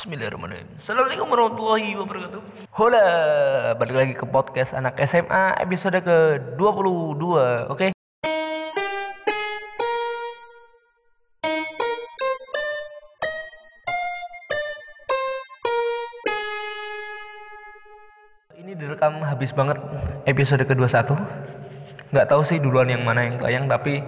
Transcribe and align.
Bismillahirrahmanirrahim. 0.00 0.80
Assalamualaikum 0.80 1.28
warahmatullahi 1.28 1.92
wabarakatuh. 1.92 2.40
Hola, 2.72 3.08
balik 3.76 3.96
lagi 4.00 4.14
ke 4.16 4.24
podcast 4.24 4.72
anak 4.72 4.96
SMA 5.04 5.60
episode 5.60 6.00
ke-22, 6.00 7.24
oke? 7.68 7.92
Ini 18.56 18.72
direkam 18.72 19.20
habis 19.20 19.52
banget 19.52 19.76
episode 20.24 20.64
ke-21. 20.64 21.12
Nggak 22.08 22.24
tahu 22.24 22.40
sih 22.48 22.56
duluan 22.56 22.88
yang 22.88 23.04
mana 23.04 23.28
yang 23.28 23.36
tayang, 23.36 23.68
tapi 23.68 24.00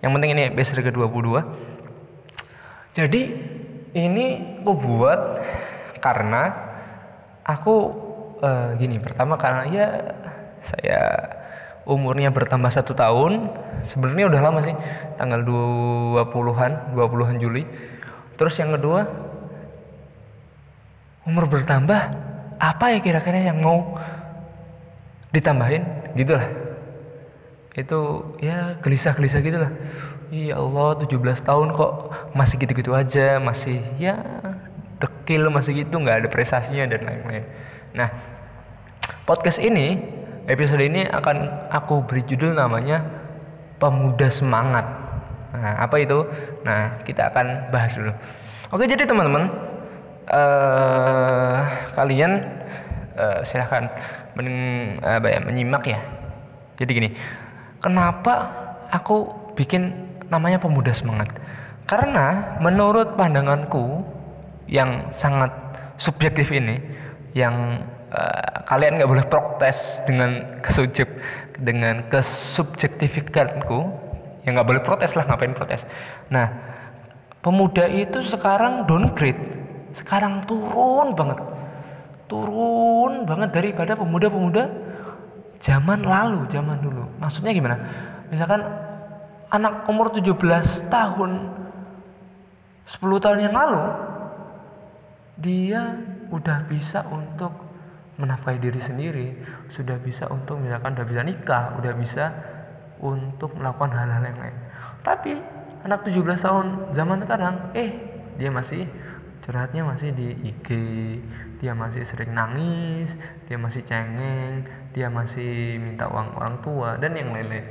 yang 0.00 0.16
penting 0.16 0.32
ini 0.32 0.48
episode 0.48 0.80
ke-22. 0.80 1.44
Jadi 2.96 3.22
ini 3.94 4.58
aku 4.60 4.72
buat 4.74 5.20
karena 6.02 6.50
aku 7.46 7.74
eh, 8.42 8.68
gini 8.82 8.98
pertama 8.98 9.38
karena 9.38 9.62
ya 9.70 9.88
saya 10.60 11.00
umurnya 11.86 12.34
bertambah 12.34 12.72
satu 12.72 12.96
tahun 12.96 13.54
sebenarnya 13.86 14.26
udah 14.32 14.40
lama 14.40 14.60
sih 14.64 14.74
tanggal 15.20 15.40
20-an 15.46 16.96
20-an 16.96 17.36
Juli. 17.38 17.62
Terus 18.34 18.58
yang 18.58 18.74
kedua 18.74 19.06
umur 21.24 21.46
bertambah 21.46 22.00
apa 22.58 22.84
ya 22.92 22.98
kira-kira 22.98 23.52
yang 23.52 23.62
mau 23.62 23.94
ditambahin? 25.30 25.84
Gitu 26.18 26.34
lah 26.34 26.64
itu 27.74 27.98
ya 28.38 28.78
gelisah-gelisah 28.78 29.40
gitu 29.42 29.58
lah 29.58 29.70
Iya 30.32 30.56
Allah 30.56 31.04
17 31.04 31.44
tahun 31.44 31.68
kok 31.76 31.92
masih 32.32 32.56
gitu-gitu 32.56 32.96
aja 32.96 33.36
masih 33.36 33.84
ya 34.00 34.16
dekil 34.96 35.52
masih 35.52 35.84
gitu 35.84 36.00
nggak 36.00 36.24
ada 36.24 36.28
prestasinya 36.32 36.88
dan 36.88 37.04
lain-lain. 37.04 37.44
Nah 37.92 38.08
podcast 39.28 39.60
ini 39.60 40.00
episode 40.48 40.80
ini 40.80 41.04
akan 41.04 41.68
aku 41.68 42.08
beri 42.08 42.24
judul 42.24 42.56
namanya 42.56 43.04
pemuda 43.76 44.32
semangat. 44.32 44.86
Nah 45.52 45.84
apa 45.84 45.96
itu? 46.00 46.24
Nah 46.64 47.04
kita 47.04 47.28
akan 47.28 47.68
bahas 47.68 47.92
dulu. 47.92 48.12
Oke 48.72 48.88
jadi 48.88 49.04
teman-teman 49.04 49.50
eh 50.24 51.58
kalian 51.92 52.32
eh, 53.12 53.38
silahkan 53.44 53.92
men, 54.40 54.48
ya, 55.04 55.40
menyimak 55.44 55.84
ya. 55.84 56.00
Jadi 56.80 56.90
gini 56.90 57.10
kenapa 57.84 58.50
aku 58.88 59.44
bikin 59.54 60.13
namanya 60.34 60.58
pemuda 60.58 60.90
semangat. 60.90 61.30
Karena 61.86 62.58
menurut 62.58 63.14
pandanganku 63.14 64.02
yang 64.66 65.14
sangat 65.14 65.52
subjektif 66.00 66.50
ini 66.50 66.80
yang 67.36 67.86
uh, 68.10 68.66
kalian 68.66 68.98
nggak 68.98 69.10
boleh 69.10 69.26
protes 69.30 70.02
dengan 70.08 70.58
kesubjek 70.64 71.06
dengan 71.60 72.08
kesubjektifikanku 72.10 73.78
yang 74.42 74.58
nggak 74.58 74.68
boleh 74.68 74.82
protes 74.82 75.14
lah 75.14 75.28
ngapain 75.28 75.54
protes? 75.54 75.86
Nah 76.32 76.50
pemuda 77.44 77.84
itu 77.86 78.24
sekarang 78.24 78.88
downgrade 78.88 79.54
sekarang 79.94 80.42
turun 80.48 81.14
banget. 81.14 81.38
Turun 82.26 83.28
banget 83.28 83.54
daripada 83.54 83.92
pemuda-pemuda 83.94 84.72
zaman 85.62 86.02
lalu 86.02 86.48
zaman 86.50 86.80
dulu. 86.82 87.04
Maksudnya 87.22 87.52
gimana? 87.54 87.76
Misalkan 88.32 88.64
anak 89.50 89.88
umur 89.88 90.12
17 90.12 90.32
tahun 90.88 91.32
10 92.84 93.24
tahun 93.24 93.38
yang 93.40 93.54
lalu 93.56 93.84
dia 95.40 95.82
udah 96.30 96.68
bisa 96.68 97.02
untuk 97.10 97.52
menafkahi 98.14 98.62
diri 98.62 98.78
sendiri 98.78 99.28
sudah 99.66 99.98
bisa 99.98 100.30
untuk 100.30 100.62
misalkan 100.62 100.94
udah 100.94 101.06
bisa 101.06 101.22
nikah 101.26 101.74
udah 101.80 101.92
bisa 101.98 102.24
untuk 103.02 103.50
melakukan 103.58 103.90
hal-hal 103.90 104.22
yang 104.22 104.38
lain. 104.38 104.56
Tapi 105.02 105.32
anak 105.82 106.06
17 106.06 106.22
tahun 106.38 106.66
zaman 106.94 107.18
sekarang 107.26 107.54
eh 107.74 107.90
dia 108.38 108.48
masih 108.54 108.86
curhatnya 109.44 109.84
masih 109.84 110.14
di 110.16 110.32
IG 110.54 110.68
dia 111.60 111.76
masih 111.76 112.02
sering 112.08 112.32
nangis 112.32 113.12
dia 113.44 113.60
masih 113.60 113.84
cengeng 113.84 114.64
dia 114.96 115.12
masih 115.12 115.76
minta 115.76 116.08
uang 116.08 116.38
orang 116.38 116.56
tua 116.64 116.96
dan 116.96 117.12
yang 117.12 117.34
lain-lain. 117.34 117.66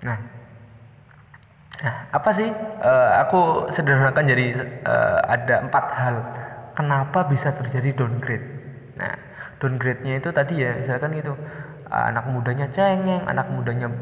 Nah 0.00 0.35
Nah, 1.76 2.08
apa 2.08 2.30
sih? 2.32 2.48
Uh, 2.80 3.10
aku 3.20 3.68
sederhanakan 3.68 4.24
jadi 4.24 4.46
uh, 4.84 5.20
ada 5.28 5.60
empat 5.68 5.84
hal 5.92 6.16
kenapa 6.72 7.28
bisa 7.28 7.52
terjadi 7.52 7.92
downgrade. 7.92 8.46
Nah, 8.96 9.12
downgrade-nya 9.60 10.20
itu 10.20 10.32
tadi 10.32 10.64
ya, 10.64 10.72
misalkan 10.80 11.12
gitu, 11.16 11.36
uh, 11.92 12.04
anak 12.08 12.24
mudanya 12.32 12.68
cengeng, 12.72 13.28
anak 13.28 13.52
mudanya 13.52 13.92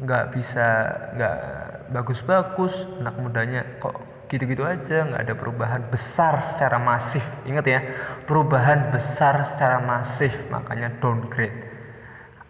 nggak 0.00 0.32
bisa 0.32 0.88
nggak 1.16 1.36
bagus-bagus, 1.92 2.88
anak 2.96 3.20
mudanya 3.20 3.60
kok 3.76 4.00
gitu-gitu 4.32 4.64
aja, 4.64 5.04
nggak 5.04 5.20
ada 5.20 5.34
perubahan 5.36 5.82
besar 5.92 6.40
secara 6.40 6.80
masif. 6.80 7.24
Ingat 7.44 7.66
ya, 7.68 7.80
perubahan 8.24 8.88
besar 8.88 9.44
secara 9.44 9.84
masif, 9.84 10.32
makanya 10.48 10.96
downgrade. 10.96 11.68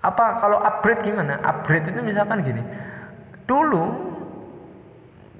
Apa 0.00 0.38
kalau 0.38 0.62
upgrade 0.62 1.02
gimana? 1.02 1.42
Upgrade 1.42 1.90
itu 1.90 1.98
misalkan 1.98 2.46
gini, 2.46 2.62
dulu 3.50 4.09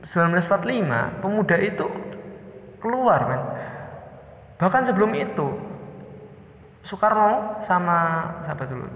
1945 0.05 1.21
pemuda 1.21 1.57
itu 1.61 1.87
keluar 2.81 3.21
men. 3.29 3.43
Bahkan 4.61 4.83
sebelum 4.89 5.13
itu 5.17 5.49
Soekarno 6.81 7.61
sama 7.61 8.25
siapa 8.41 8.65
dulu? 8.65 8.89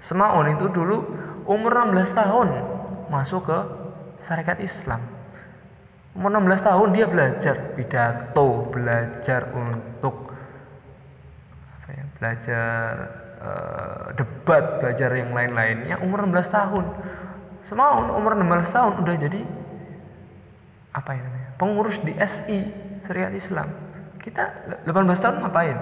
Semaun 0.00 0.48
itu 0.48 0.72
dulu 0.72 1.04
umur 1.44 1.84
16 1.84 2.16
tahun 2.16 2.48
masuk 3.12 3.52
ke 3.52 3.58
syarikat 4.24 4.64
Islam. 4.64 5.04
Umur 6.16 6.32
16 6.40 6.64
tahun 6.64 6.88
dia 6.96 7.06
belajar 7.08 7.56
pidato 7.76 8.72
belajar 8.72 9.52
untuk 9.52 10.32
apa 11.76 11.88
ya, 11.92 12.04
belajar 12.16 12.88
uh, 13.44 14.04
debat 14.16 14.64
belajar 14.80 15.10
yang 15.12 15.36
lain-lainnya 15.36 16.00
umur 16.00 16.24
16 16.24 16.48
tahun. 16.48 16.84
Semaun 17.68 18.08
umur 18.08 18.32
16 18.40 18.72
tahun 18.72 18.92
udah 19.04 19.14
jadi 19.20 19.40
apa 20.98 21.10
ya 21.14 21.22
namanya? 21.22 21.48
Pengurus 21.54 22.02
di 22.02 22.12
SI 22.18 22.58
Syariat 23.06 23.30
Islam. 23.30 23.70
Kita 24.18 24.74
18 24.82 24.90
tahun 25.22 25.36
ngapain? 25.46 25.78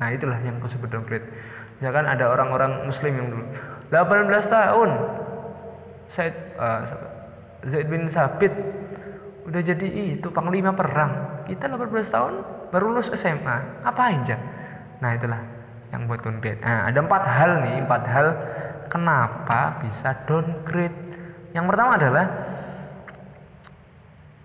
Nah 0.00 0.08
itulah 0.12 0.38
yang 0.44 0.60
aku 0.60 0.68
sebut 0.68 0.92
downgrade. 0.92 1.24
Misalkan 1.80 2.04
ada 2.04 2.28
orang-orang 2.28 2.84
muslim 2.84 3.12
yang 3.16 3.28
dulu. 3.32 3.44
18 3.88 4.28
tahun 4.52 4.90
Said 6.10 6.34
uh, 6.58 6.82
Zaid 7.64 7.86
bin 7.88 8.10
Sabit 8.10 8.52
udah 9.48 9.60
jadi 9.64 9.86
itu 10.20 10.28
panglima 10.28 10.76
perang. 10.76 11.44
Kita 11.48 11.66
18 11.66 11.88
tahun 12.06 12.34
baru 12.70 12.94
lulus 12.94 13.10
SMA 13.16 13.82
apain 13.82 14.22
Jan 14.22 14.38
nah 15.00 15.16
itulah 15.16 15.40
yang 15.90 16.06
buat 16.06 16.20
downgrade. 16.22 16.60
Nah 16.60 16.86
ada 16.86 16.98
empat 17.02 17.24
hal 17.24 17.50
nih 17.64 17.76
empat 17.82 18.02
hal 18.06 18.26
kenapa 18.92 19.80
bisa 19.82 20.12
downgrade. 20.28 20.94
Yang 21.50 21.64
pertama 21.66 21.98
adalah 21.98 22.26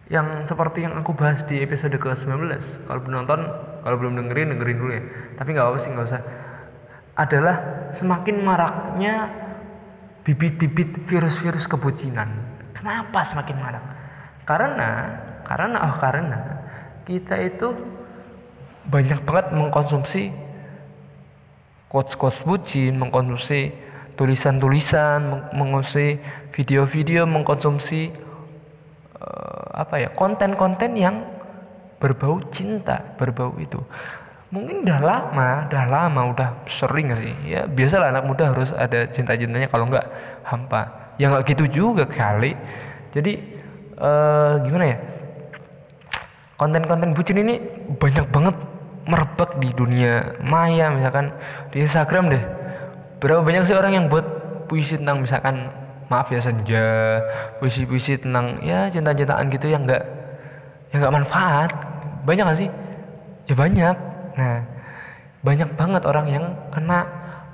yang 0.06 0.46
seperti 0.46 0.86
yang 0.86 0.94
aku 1.02 1.18
bahas 1.18 1.42
di 1.50 1.66
episode 1.66 1.98
ke-19. 1.98 2.86
Kalau 2.86 3.00
belum 3.02 3.14
nonton 3.26 3.40
kalau 3.82 3.98
belum 3.98 4.14
dengerin 4.22 4.54
dengerin 4.54 4.78
dulu 4.78 4.92
ya. 4.94 5.04
Tapi 5.34 5.50
nggak 5.54 5.66
apa 5.66 5.78
sih 5.82 5.90
nggak 5.90 6.06
usah. 6.06 6.22
Adalah 7.16 7.56
semakin 7.96 8.36
maraknya 8.46 9.14
bibit-bibit 10.22 11.02
virus-virus 11.10 11.66
kebucinan. 11.66 12.30
Kenapa 12.78 13.26
semakin 13.26 13.58
marak? 13.58 13.86
Karena 14.46 14.90
karena 15.46 15.78
oh 15.90 15.96
karena 15.98 16.40
kita 17.06 17.38
itu 17.42 17.74
banyak 18.85 19.26
banget 19.26 19.47
mengkonsumsi 19.53 20.29
quotes-quotes 21.90 22.46
bucin 22.46 22.97
mengkonsumsi 22.97 23.74
tulisan-tulisan 24.18 25.50
mengkonsumsi 25.53 26.22
video-video 26.53 27.26
mengkonsumsi 27.26 28.25
apa 29.74 29.96
ya 30.02 30.09
konten-konten 30.14 30.96
yang 30.97 31.24
berbau 32.00 32.42
cinta 32.52 33.16
berbau 33.16 33.56
itu. 33.58 33.80
Mungkin 34.53 34.86
udah 34.86 35.00
lama 35.02 35.50
udah 35.68 35.84
lama 35.90 36.22
udah 36.32 36.50
sering 36.70 37.12
sih. 37.18 37.36
Ya 37.50 37.66
biasalah 37.66 38.14
anak 38.14 38.24
muda 38.24 38.53
harus 38.53 38.72
ada 38.72 39.03
cinta-cintanya 39.09 39.68
kalau 39.68 39.90
nggak 39.90 40.06
hampa. 40.46 41.14
Ya 41.18 41.32
nggak 41.32 41.44
gitu 41.56 41.66
juga 41.68 42.06
kali. 42.06 42.53
Jadi 43.16 43.40
uh, 44.00 44.62
gimana 44.64 44.86
ya? 44.96 44.97
Konten-konten 46.56 47.12
bucin 47.12 47.41
ini 47.44 47.59
banyak 48.00 48.32
banget 48.32 48.56
merebak 49.06 49.59
di 49.59 49.70
dunia 49.76 50.40
maya 50.41 50.88
misalkan 50.90 51.36
di 51.70 51.84
Instagram 51.84 52.32
deh. 52.32 52.44
Berapa 53.20 53.44
banyak 53.44 53.68
sih 53.68 53.76
orang 53.76 53.94
yang 53.98 54.06
buat 54.08 54.24
puisi 54.66 54.98
tentang 54.98 55.22
misalkan 55.22 55.84
maaf 56.07 56.29
ya 56.29 56.41
senja 56.41 56.85
puisi-puisi 57.57 58.22
tentang 58.22 58.61
ya 58.61 58.90
cinta-cintaan 58.93 59.49
gitu 59.49 59.73
yang 59.73 59.84
enggak 59.85 60.03
yang 60.93 61.02
enggak 61.02 61.16
manfaat. 61.22 61.72
Banyak 62.25 62.43
gak 62.46 62.59
sih? 62.61 62.69
Ya 63.49 63.55
banyak. 63.57 63.96
Nah 64.37 64.57
banyak 65.46 65.69
banget 65.78 66.03
orang 66.09 66.25
yang 66.29 66.46
kena 66.73 67.05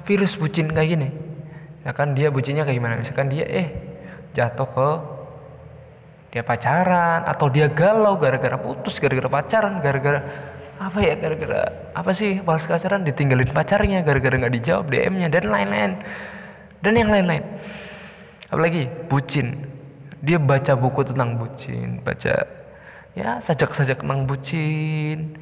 virus 0.07 0.39
bucin 0.39 0.71
kayak 0.71 0.89
gini. 0.95 1.09
Ya 1.83 1.91
kan 1.91 2.13
dia 2.15 2.31
bucinnya 2.31 2.63
kayak 2.63 2.77
gimana? 2.77 2.95
Misalkan 2.99 3.27
dia 3.31 3.43
eh 3.47 3.67
jatuh 4.31 4.69
ke 4.69 4.89
dia 6.31 6.43
pacaran 6.47 7.27
atau 7.27 7.51
dia 7.51 7.67
galau 7.67 8.15
gara-gara 8.15 8.55
putus 8.55 9.03
gara-gara 9.03 9.27
pacaran 9.27 9.83
gara-gara 9.83 10.23
apa 10.79 10.97
ya 11.03 11.19
gara-gara 11.19 11.91
apa 11.91 12.11
sih 12.15 12.39
pas 12.39 12.63
pacaran 12.63 13.03
ditinggalin 13.03 13.51
pacarnya 13.51 13.99
gara-gara 14.07 14.39
nggak 14.39 14.53
dijawab 14.63 14.87
DM-nya 14.87 15.27
dan 15.27 15.51
lain-lain. 15.51 15.91
Dan 16.81 16.93
yang 16.97 17.11
lain-lain 17.13 17.43
apalagi 18.51 18.91
bucin. 19.07 19.65
Dia 20.21 20.37
baca 20.37 20.77
buku 20.77 21.01
tentang 21.01 21.33
bucin 21.39 21.97
baca 22.05 22.45
ya 23.17 23.41
sajak-sajak 23.41 24.05
tentang 24.05 24.29
bucin 24.29 25.33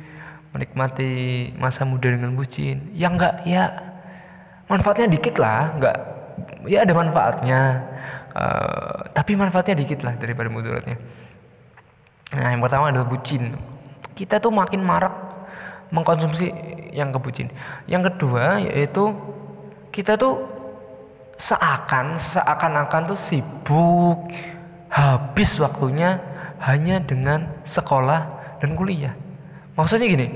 menikmati 0.56 1.52
masa 1.60 1.84
muda 1.84 2.08
dengan 2.08 2.38
bucin. 2.38 2.94
Ya 2.96 3.12
enggak 3.12 3.44
ya. 3.44 3.68
Manfaatnya 4.72 5.10
dikit 5.10 5.36
lah 5.42 5.76
enggak 5.76 5.98
ya 6.70 6.86
ada 6.86 6.94
manfaatnya. 6.96 7.62
Uh, 8.30 9.10
tapi 9.12 9.34
manfaatnya 9.34 9.84
dikit 9.84 10.06
lah 10.06 10.16
daripada 10.16 10.48
mudaratnya. 10.48 10.96
Nah 12.38 12.54
yang 12.54 12.62
pertama 12.62 12.94
adalah 12.94 13.10
bucin. 13.10 13.58
Kita 14.16 14.38
tuh 14.40 14.54
makin 14.54 14.86
marak 14.86 15.12
mengkonsumsi 15.90 16.54
yang 16.94 17.14
kebucin 17.14 17.50
yang 17.86 18.02
kedua 18.02 18.62
yaitu 18.62 19.14
kita 19.90 20.18
tuh 20.18 20.46
seakan 21.40 22.20
seakan-akan 22.20 23.16
tuh 23.16 23.20
sibuk 23.20 24.28
habis 24.92 25.56
waktunya 25.64 26.20
hanya 26.60 27.00
dengan 27.00 27.64
sekolah 27.64 28.28
dan 28.60 28.76
kuliah 28.76 29.16
Maksudnya 29.80 30.12
gini, 30.12 30.28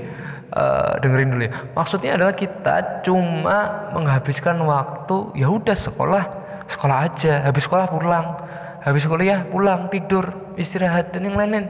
uh, 0.56 0.96
dengerin 1.04 1.28
dulu 1.36 1.42
ya. 1.44 1.52
Maksudnya 1.76 2.16
adalah 2.16 2.32
kita 2.32 3.04
cuma 3.04 3.92
menghabiskan 3.92 4.56
waktu 4.64 5.36
ya 5.36 5.52
udah 5.52 5.76
sekolah, 5.76 6.24
sekolah 6.64 6.96
aja, 7.04 7.44
habis 7.44 7.68
sekolah 7.68 7.92
pulang, 7.92 8.40
habis 8.80 9.04
kuliah 9.04 9.44
pulang 9.44 9.92
tidur, 9.92 10.32
istirahat 10.56 11.12
dan 11.12 11.28
yang 11.28 11.36
lain-lain. 11.36 11.68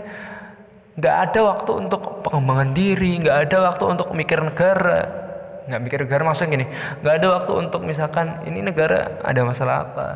Nggak 0.95 1.17
ada 1.27 1.41
waktu 1.51 1.71
untuk 1.83 2.23
pengembangan 2.23 2.71
diri, 2.71 3.19
nggak 3.19 3.51
ada 3.51 3.75
waktu 3.75 3.85
untuk 3.91 4.15
mikir 4.15 4.39
negara, 4.39 5.24
nggak 5.65 5.81
mikir 5.81 5.99
negara 6.05 6.23
maksudnya 6.25 6.51
gini, 6.61 6.67
nggak 7.01 7.15
ada 7.21 7.29
waktu 7.41 7.53
untuk 7.57 7.81
misalkan 7.85 8.43
ini 8.45 8.61
negara 8.61 9.21
ada 9.25 9.41
masalah 9.45 9.77
apa. 9.89 10.09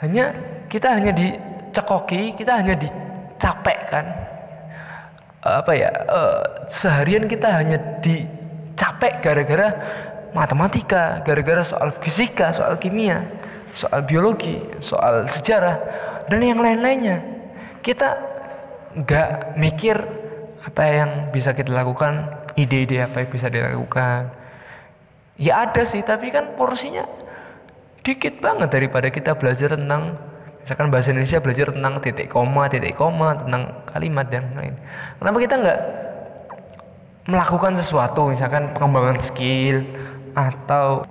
Hanya 0.00 0.32
kita 0.68 0.96
hanya 0.96 1.12
dicekoki, 1.12 2.36
kita 2.36 2.56
hanya 2.60 2.76
dicapekkan 2.76 4.04
apa 5.40 5.72
ya 5.72 5.88
uh, 6.04 6.68
seharian 6.68 7.24
kita 7.24 7.48
hanya 7.48 7.80
dicapek 8.04 9.24
gara-gara 9.24 9.72
matematika, 10.36 11.24
gara-gara 11.24 11.64
soal 11.64 11.90
fisika, 11.96 12.52
soal 12.52 12.76
kimia, 12.76 13.24
soal 13.72 14.04
biologi, 14.04 14.60
soal 14.84 15.26
sejarah 15.26 15.80
dan 16.28 16.40
yang 16.44 16.60
lain-lainnya. 16.60 17.24
Kita 17.80 18.20
nggak 18.94 19.56
mikir 19.56 19.96
apa 20.60 20.82
yang 20.86 21.10
bisa 21.32 21.56
kita 21.56 21.72
lakukan, 21.72 22.28
ide-ide 22.54 23.00
apa 23.00 23.24
yang 23.24 23.30
bisa 23.32 23.48
dilakukan. 23.48 24.39
Ya 25.40 25.64
ada 25.64 25.82
sih, 25.88 26.04
tapi 26.04 26.28
kan 26.28 26.52
porsinya 26.54 27.08
dikit 28.00 28.40
banget 28.40 28.72
daripada 28.72 29.12
kita 29.12 29.36
belajar 29.36 29.76
tentang 29.76 30.16
misalkan 30.64 30.88
bahasa 30.88 31.12
Indonesia 31.12 31.36
belajar 31.36 31.68
tentang 31.68 32.00
titik 32.00 32.32
koma 32.32 32.64
titik 32.72 32.96
koma 32.96 33.36
tentang 33.36 33.84
kalimat 33.92 34.24
dan 34.24 34.48
lain 34.56 34.72
kenapa 35.20 35.36
kita 35.36 35.54
nggak 35.60 35.80
melakukan 37.28 37.76
sesuatu 37.76 38.32
misalkan 38.32 38.72
pengembangan 38.72 39.20
skill 39.20 39.84
atau 40.32 41.04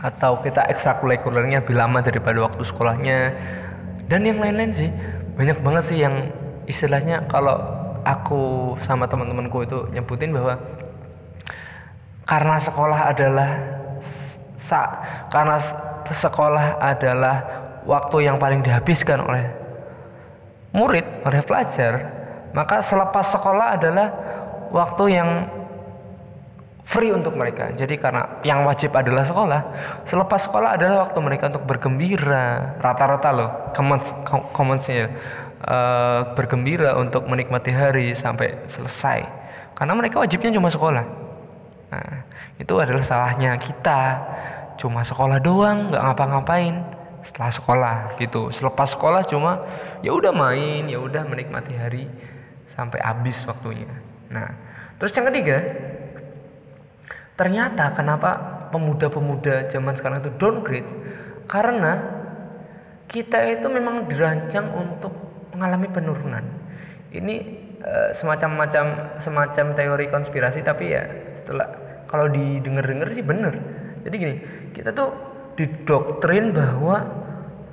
atau 0.00 0.40
kita 0.40 0.64
ekstrakurikulernya 0.68 1.64
lebih 1.64 1.76
lama 1.76 2.00
daripada 2.00 2.40
waktu 2.44 2.62
sekolahnya 2.64 3.18
dan 4.08 4.20
yang 4.24 4.40
lain-lain 4.40 4.72
sih. 4.72 4.90
Banyak 5.34 5.58
banget 5.64 5.84
sih 5.88 5.98
yang 6.00 6.28
istilahnya 6.68 7.24
kalau 7.28 7.56
aku 8.04 8.74
sama 8.80 9.08
teman-temanku 9.08 9.64
itu 9.64 9.88
nyebutin 9.92 10.32
bahwa 10.32 10.60
karena 12.24 12.56
sekolah 12.56 13.00
adalah 13.12 13.50
sa, 14.56 14.80
karena 15.28 15.60
sekolah 16.08 16.80
adalah 16.80 17.36
waktu 17.84 18.28
yang 18.28 18.40
paling 18.40 18.64
dihabiskan 18.64 19.20
oleh 19.20 19.44
murid, 20.72 21.04
oleh 21.22 21.40
pelajar, 21.44 21.92
maka 22.56 22.80
selepas 22.80 23.28
sekolah 23.28 23.76
adalah 23.76 24.08
waktu 24.72 25.04
yang 25.20 25.30
free 26.84 27.12
untuk 27.12 27.36
mereka. 27.36 27.72
Jadi 27.76 27.96
karena 27.96 28.40
yang 28.44 28.64
wajib 28.64 28.92
adalah 28.96 29.24
sekolah, 29.24 29.60
selepas 30.08 30.40
sekolah 30.48 30.80
adalah 30.80 31.08
waktu 31.08 31.18
mereka 31.20 31.48
untuk 31.52 31.64
bergembira. 31.64 32.76
Rata-rata 32.80 33.30
loh, 33.32 33.50
common 34.52 34.78
ya, 34.88 35.08
uh, 35.64 36.32
bergembira 36.36 36.96
untuk 36.96 37.24
menikmati 37.28 37.72
hari 37.72 38.12
sampai 38.12 38.64
selesai. 38.68 39.24
Karena 39.74 39.92
mereka 39.96 40.20
wajibnya 40.20 40.54
cuma 40.54 40.70
sekolah. 40.70 41.23
Nah, 41.94 42.26
itu 42.58 42.74
adalah 42.74 43.04
salahnya 43.06 43.54
kita. 43.54 44.18
Cuma 44.74 45.06
sekolah 45.06 45.38
doang, 45.38 45.94
nggak 45.94 46.02
ngapa-ngapain. 46.02 46.82
Setelah 47.22 47.50
sekolah 47.54 47.96
gitu. 48.20 48.50
Selepas 48.50 48.92
sekolah 48.92 49.22
cuma 49.24 49.64
ya 50.04 50.12
udah 50.12 50.28
main 50.28 50.84
ya 50.84 51.00
udah 51.00 51.24
menikmati 51.24 51.72
hari 51.72 52.04
sampai 52.74 53.00
habis 53.00 53.40
waktunya. 53.48 53.88
Nah 54.28 54.52
terus 55.00 55.16
yang 55.16 55.32
ketiga 55.32 55.56
ternyata 57.32 57.96
kenapa 57.96 58.30
pemuda-pemuda 58.68 59.72
zaman 59.72 59.96
sekarang 59.96 60.20
itu 60.20 60.36
downgrade? 60.36 60.90
Karena 61.48 61.96
kita 63.08 63.40
itu 63.56 63.72
memang 63.72 64.04
dirancang 64.04 64.68
untuk 64.76 65.16
mengalami 65.56 65.88
penurunan. 65.88 66.44
Ini 67.08 67.34
uh, 67.80 68.10
semacam 68.12 68.68
macam 68.68 68.84
semacam 69.16 69.66
teori 69.72 70.06
konspirasi 70.12 70.60
tapi 70.60 70.92
ya 70.92 71.08
setelah 71.32 71.83
kalau 72.10 72.28
didengar-dengar 72.28 73.10
sih 73.12 73.24
bener 73.24 73.54
jadi 74.04 74.14
gini 74.14 74.34
kita 74.74 74.92
tuh 74.92 75.34
didoktrin 75.54 76.50
bahwa 76.50 77.24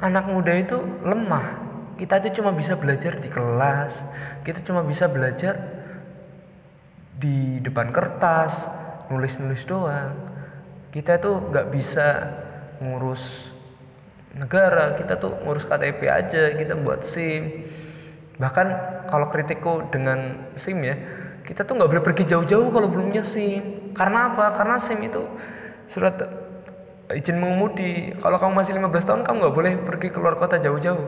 anak 0.02 0.26
muda 0.30 0.54
itu 0.58 0.78
lemah. 1.06 1.70
Kita 1.98 2.18
itu 2.18 2.42
cuma 2.42 2.50
bisa 2.50 2.74
belajar 2.74 3.22
di 3.22 3.30
kelas, 3.30 4.02
kita 4.42 4.66
cuma 4.66 4.82
bisa 4.82 5.06
belajar 5.06 5.86
di 7.14 7.62
depan 7.62 7.94
kertas, 7.94 8.66
nulis-nulis 9.14 9.62
doang. 9.70 10.18
Kita 10.90 11.22
tuh 11.22 11.54
nggak 11.54 11.70
bisa 11.70 12.08
ngurus 12.82 13.54
negara, 14.34 14.98
kita 14.98 15.22
tuh 15.22 15.38
ngurus 15.46 15.70
KTP 15.70 16.10
aja, 16.10 16.58
kita 16.58 16.74
buat 16.74 17.06
SIM. 17.06 17.70
Bahkan 18.42 18.68
kalau 19.06 19.30
kritikku 19.30 19.86
dengan 19.94 20.50
SIM 20.58 20.82
ya, 20.82 20.98
kita 21.46 21.66
tuh 21.66 21.74
nggak 21.78 21.90
boleh 21.90 22.04
pergi 22.04 22.24
jauh-jauh 22.30 22.70
kalau 22.70 22.88
belum 22.88 23.14
punya 23.14 23.26
SIM. 23.26 23.94
Karena 23.98 24.32
apa? 24.34 24.54
Karena 24.56 24.78
SIM 24.78 25.00
itu 25.04 25.22
surat 25.92 26.16
izin 27.12 27.38
mengemudi. 27.38 28.16
Kalau 28.18 28.38
kamu 28.40 28.54
masih 28.56 28.74
15 28.78 29.08
tahun 29.08 29.22
kamu 29.28 29.36
nggak 29.44 29.56
boleh 29.56 29.74
pergi 29.84 30.08
keluar 30.14 30.34
kota 30.40 30.62
jauh-jauh. 30.62 31.08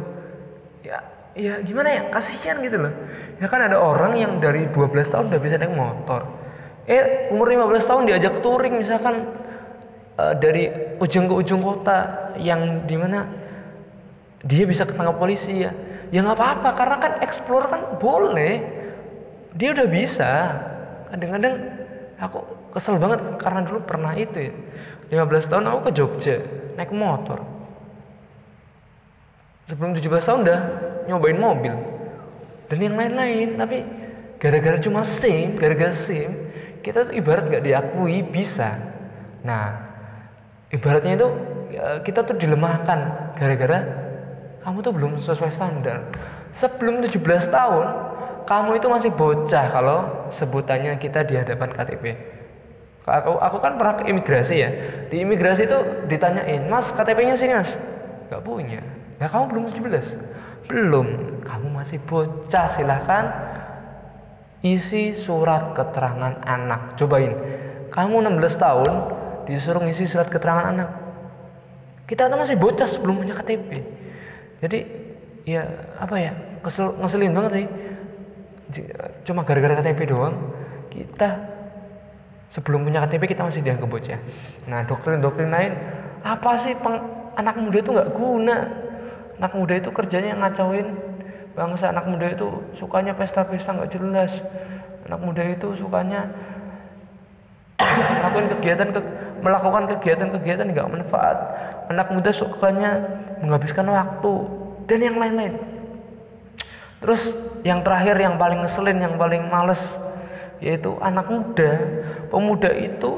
Ya 0.84 1.00
ya 1.34 1.64
gimana 1.64 1.90
ya? 1.90 2.02
Kasihan 2.12 2.60
gitu 2.60 2.78
loh. 2.82 2.94
Ya 3.40 3.48
kan 3.48 3.64
ada 3.64 3.80
orang 3.80 4.20
yang 4.20 4.32
dari 4.44 4.68
12 4.70 5.14
tahun 5.14 5.32
udah 5.32 5.42
bisa 5.42 5.56
naik 5.58 5.74
motor. 5.74 6.28
Eh 6.84 7.32
umur 7.32 7.48
15 7.48 7.90
tahun 7.90 8.04
diajak 8.12 8.44
touring 8.44 8.76
misalkan 8.76 9.32
uh, 10.20 10.36
dari 10.36 10.68
ujung 11.00 11.32
ke 11.32 11.34
ujung 11.34 11.64
kota 11.64 12.32
yang 12.36 12.84
di 12.84 13.00
mana 13.00 13.24
dia 14.44 14.68
bisa 14.68 14.84
ketangkap 14.84 15.16
polisi 15.16 15.64
ya. 15.64 15.72
Ya 16.12 16.22
nggak 16.22 16.36
apa-apa 16.36 16.70
karena 16.76 16.96
kan 17.00 17.12
explore 17.24 17.66
kan 17.72 17.82
boleh 17.98 18.83
dia 19.58 19.70
udah 19.74 19.88
bisa. 19.90 20.32
Kadang-kadang 21.14 21.56
aku 22.18 22.40
kesel 22.74 22.98
banget 22.98 23.22
karena 23.38 23.62
dulu 23.62 23.80
pernah 23.86 24.14
itu 24.18 24.50
ya. 24.50 24.54
15 25.14 25.52
tahun 25.52 25.66
aku 25.70 25.80
ke 25.90 25.92
Jogja 25.94 26.38
naik 26.74 26.90
motor. 26.90 27.46
Sebelum 29.70 29.94
17 29.94 30.10
tahun 30.26 30.40
udah 30.44 30.60
nyobain 31.06 31.38
mobil 31.38 31.76
dan 32.68 32.78
yang 32.82 32.98
lain-lain. 32.98 33.56
Tapi 33.56 33.78
gara-gara 34.42 34.76
cuma 34.82 35.08
SIM 35.08 35.56
gara-gara 35.56 35.96
SIM 35.96 36.52
kita 36.84 37.08
tuh 37.08 37.14
ibarat 37.16 37.48
gak 37.48 37.64
diakui 37.64 38.26
bisa. 38.26 38.76
Nah 39.46 39.94
ibaratnya 40.74 41.16
itu 41.16 41.28
ya, 41.72 42.02
kita 42.04 42.26
tuh 42.26 42.36
dilemahkan 42.36 43.00
gara-gara 43.38 43.80
kamu 44.66 44.78
tuh 44.84 44.94
belum 44.96 45.12
sesuai 45.22 45.52
standar. 45.54 46.12
Sebelum 46.54 47.00
17 47.06 47.24
tahun 47.50 47.86
kamu 48.44 48.80
itu 48.80 48.88
masih 48.92 49.12
bocah 49.14 49.66
kalau 49.72 49.98
sebutannya 50.32 50.96
kita 51.00 51.24
di 51.24 51.40
hadapan 51.40 51.70
KTP 51.72 52.06
Aku, 53.04 53.36
aku 53.36 53.60
kan 53.60 53.76
pernah 53.76 54.00
ke 54.00 54.08
imigrasi 54.08 54.64
ya. 54.64 54.70
Di 55.12 55.28
imigrasi 55.28 55.68
itu 55.68 55.76
ditanyain, 56.08 56.64
Mas 56.72 56.88
KTP-nya 56.88 57.36
sini 57.36 57.52
mas. 57.52 57.76
Gak 58.32 58.40
punya. 58.48 58.80
Ya 59.20 59.28
kamu 59.28 59.52
belum 59.52 59.64
17. 59.76 60.72
Belum. 60.72 61.08
Kamu 61.44 61.68
masih 61.68 62.00
bocah 62.08 62.72
silahkan 62.72 63.28
isi 64.64 65.20
surat 65.20 65.76
keterangan 65.76 66.40
anak 66.48 66.96
cobain 66.96 67.36
kamu 67.92 68.24
16 68.32 68.64
tahun 68.64 68.92
disuruh 69.44 69.84
ngisi 69.84 70.08
surat 70.08 70.32
keterangan 70.32 70.72
anak 70.72 70.90
kita 72.08 72.32
tuh 72.32 72.40
masih 72.40 72.56
bocah 72.56 72.88
sebelum 72.88 73.20
punya 73.20 73.36
KTP 73.36 73.84
jadi 74.64 74.80
ya 75.44 75.68
apa 76.00 76.16
ya 76.16 76.32
kesel 76.64 76.96
ngeselin 76.96 77.36
banget 77.36 77.52
sih 77.60 77.68
cuma 79.24 79.46
gara-gara 79.46 79.80
KTP 79.80 80.10
doang. 80.10 80.36
Kita 80.90 81.30
sebelum 82.54 82.86
punya 82.86 83.02
KTP 83.06 83.34
kita 83.34 83.46
masih 83.46 83.66
dianggap 83.66 83.90
bocah. 83.90 84.20
Nah 84.70 84.86
doktrin-doktrin 84.86 85.50
lain 85.50 85.74
apa 86.22 86.56
sih 86.62 86.78
peng, 86.78 87.02
anak 87.34 87.58
muda 87.58 87.78
itu 87.82 87.90
nggak 87.90 88.12
guna? 88.14 88.58
Anak 89.42 89.54
muda 89.58 89.74
itu 89.78 89.90
kerjanya 89.90 90.38
ngacauin. 90.38 90.88
Bangsa 91.54 91.94
anak 91.94 92.06
muda 92.10 92.30
itu 92.34 92.50
sukanya 92.78 93.14
pesta-pesta 93.14 93.74
nggak 93.74 93.92
jelas. 93.94 94.42
Anak 95.10 95.20
muda 95.22 95.44
itu 95.46 95.74
sukanya 95.78 96.30
melakukan 97.78 98.46
kegiatan 98.58 98.90
ke, 98.94 99.02
melakukan 99.42 99.84
kegiatan-kegiatan 99.98 100.68
nggak 100.72 100.90
manfaat. 100.90 101.38
Anak 101.90 102.14
muda 102.14 102.32
sukanya 102.32 103.02
menghabiskan 103.42 103.90
waktu 103.90 104.34
dan 104.88 105.00
yang 105.02 105.18
lain-lain 105.20 105.73
terus 107.04 107.36
yang 107.68 107.84
terakhir 107.84 108.16
yang 108.16 108.40
paling 108.40 108.64
ngeselin 108.64 108.98
yang 109.04 109.20
paling 109.20 109.46
males 109.52 110.00
yaitu 110.64 110.96
anak 111.04 111.28
muda. 111.28 111.72
Pemuda 112.32 112.72
itu 112.72 113.12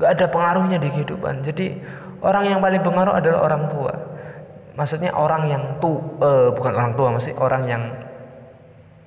nggak 0.00 0.10
ada 0.16 0.26
pengaruhnya 0.32 0.78
di 0.80 0.88
kehidupan. 0.88 1.44
Jadi 1.44 1.76
orang 2.24 2.48
yang 2.48 2.60
paling 2.64 2.80
pengaruh 2.80 3.14
adalah 3.20 3.44
orang 3.44 3.68
tua. 3.68 3.94
Maksudnya 4.74 5.10
orang 5.12 5.42
yang 5.50 5.62
tu 5.82 6.00
uh, 6.22 6.48
bukan 6.54 6.72
orang 6.72 6.92
tua 6.96 7.08
maksudnya 7.12 7.38
orang 7.38 7.62
yang 7.68 7.82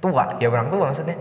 tua. 0.03 0.23
Ya 0.38 0.47
orang 0.53 0.67
tua 0.69 0.93
maksudnya 0.93 1.17